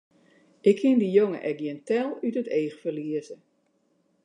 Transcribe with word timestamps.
Ik 0.69 0.75
kin 0.79 0.97
dy 1.01 1.09
jonge 1.17 1.39
ek 1.49 1.57
gjin 1.59 1.79
tel 1.87 2.07
út 2.25 2.35
it 2.41 2.47
each 2.59 2.77
ferlieze! 2.81 3.35